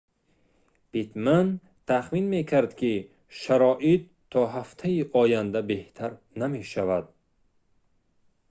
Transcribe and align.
питтман 0.91 1.47
тахмин 1.87 2.25
мекард 2.35 2.71
ки 2.79 2.93
шароит 3.39 4.03
то 4.31 4.39
ҳафтаи 4.55 5.01
оянда 5.21 5.61
беҳтар 5.71 6.11
намешавад 6.41 7.05